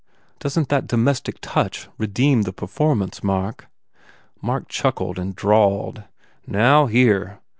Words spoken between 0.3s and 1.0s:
"Doesn t that